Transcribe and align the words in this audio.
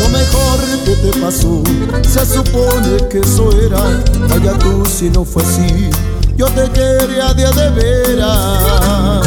Lo 0.00 0.08
mejor 0.08 0.60
que 0.84 0.94
te 0.96 1.20
pasó, 1.20 1.62
se 2.02 2.26
supone 2.26 3.08
que 3.10 3.18
eso 3.20 3.50
era. 3.66 3.82
Vaya 4.28 4.58
tú 4.58 4.84
si 4.86 5.10
no 5.10 5.24
fue 5.24 5.42
así, 5.42 5.90
yo 6.36 6.46
te 6.46 6.70
quería 6.70 7.32
de 7.34 7.70
veras. 7.70 9.24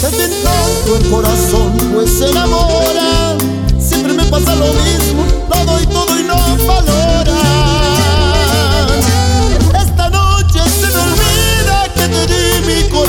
Te 0.00 0.08
el 0.96 1.10
corazón 1.10 1.47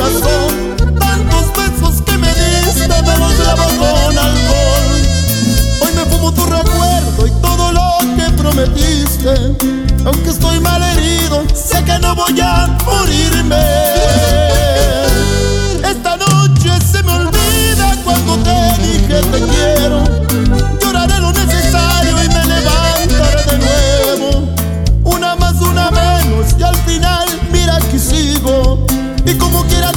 corazón. 0.09 0.75
Tantos 0.99 1.53
besos 1.53 2.01
que 2.01 2.17
me 2.17 2.27
diste 2.27 2.87
me 2.87 3.17
los 3.17 3.39
lavo 3.39 3.65
con 3.77 4.17
alcohol. 4.17 4.99
Hoy 5.81 5.91
me 5.95 6.05
fumo 6.05 6.33
tu 6.33 6.45
recuerdo 6.45 7.27
y 7.27 7.31
todo 7.41 7.71
lo 7.71 8.15
que 8.15 8.31
prometiste. 8.31 9.33
Aunque 10.05 10.29
estoy 10.29 10.59
mal 10.59 10.81
herido, 10.83 11.43
sé 11.53 11.83
que 11.83 11.99
no 11.99 12.15
voy 12.15 12.39
a 12.41 12.77
morirme. 12.85 13.57
Esta 15.83 16.17
noche 16.17 16.69
se 16.91 17.03
me 17.03 17.11
olvida 17.11 17.95
cuando 18.03 18.37
te 18.37 18.81
dije 18.81 19.21
te 19.21 19.39
quiero. 19.47 20.03
Lloraré 20.81 21.19
lo 21.19 21.31
necesario 21.33 22.23
y 22.23 22.27
me 22.27 22.45
levantaré 22.45 23.43
de 23.51 23.57
nuevo. 23.57 24.47
Una 25.03 25.35
más, 25.35 25.55
una 25.61 25.91
menos 25.91 26.47
y 26.57 26.63
al 26.63 26.75
final 26.77 27.27
mira 27.51 27.77
que 27.91 27.99
sigo. 27.99 28.85
Y 29.25 29.33
como 29.35 29.63
quiera 29.65 29.91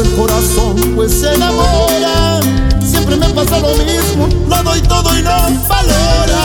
el 0.00 0.14
corazón, 0.14 0.76
pues 0.94 1.12
se 1.12 1.34
enamora. 1.34 2.40
Siempre 2.84 3.16
me 3.16 3.28
pasa 3.30 3.58
lo 3.58 3.74
mismo, 3.74 4.28
lo 4.48 4.62
doy 4.62 4.80
todo 4.82 5.18
y 5.18 5.22
no 5.22 5.30
valora. 5.68 6.37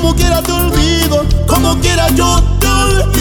como 0.00 0.14
quiera 0.14 0.40
te 0.40 0.52
olvido, 0.52 1.26
como 1.46 1.78
quiera 1.78 2.08
yo 2.14 2.42
te 2.58 2.66
olvido. 2.66 3.19